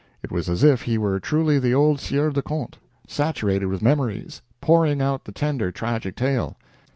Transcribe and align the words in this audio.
It 0.23 0.31
was 0.31 0.49
as 0.49 0.63
if 0.63 0.81
he 0.81 0.97
were 0.97 1.19
truly 1.19 1.59
the 1.59 1.75
old 1.75 1.99
Sieur 1.99 2.31
de 2.31 2.41
Conte, 2.41 2.79
saturated 3.07 3.67
with 3.67 3.83
memories, 3.83 4.41
pouring 4.59 4.99
out 4.99 5.25
the 5.25 5.31
tender, 5.31 5.71
tragic 5.71 6.15
tale. 6.15 6.57